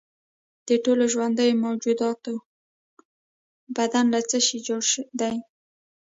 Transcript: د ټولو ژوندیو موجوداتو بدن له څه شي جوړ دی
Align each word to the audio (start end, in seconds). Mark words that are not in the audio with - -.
د 0.67 0.69
ټولو 0.83 1.03
ژوندیو 1.13 1.59
موجوداتو 1.63 2.33
بدن 3.77 4.05
له 4.15 4.19
څه 4.29 4.37
شي 4.47 4.57
جوړ 4.67 4.81
دی 5.19 5.35